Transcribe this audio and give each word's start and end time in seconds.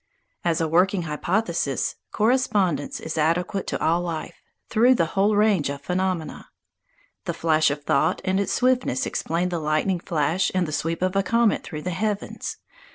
As 0.43 0.59
a 0.59 0.67
working 0.67 1.03
hypothesis, 1.03 1.93
correspondence 2.11 2.99
is 2.99 3.19
adequate 3.19 3.67
to 3.67 3.79
all 3.85 4.01
life, 4.01 4.41
through 4.67 4.95
the 4.95 5.05
whole 5.13 5.35
range 5.35 5.69
of 5.69 5.81
phenomena. 5.83 6.49
The 7.25 7.35
flash 7.35 7.69
of 7.69 7.83
thought 7.83 8.19
and 8.25 8.39
its 8.39 8.51
swiftness 8.51 9.05
explain 9.05 9.49
the 9.49 9.59
lightning 9.59 9.99
flash 9.99 10.51
and 10.55 10.67
the 10.67 10.71
sweep 10.73 11.03
of 11.03 11.15
a 11.15 11.21
comet 11.21 11.63
through 11.63 11.83
the 11.83 11.91
heavens. 11.91 12.57